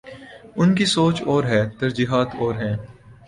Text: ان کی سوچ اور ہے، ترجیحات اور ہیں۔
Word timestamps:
ان 0.55 0.73
کی 0.75 0.85
سوچ 0.85 1.21
اور 1.25 1.43
ہے، 1.43 1.61
ترجیحات 1.79 2.27
اور 2.39 2.55
ہیں۔ 2.55 2.75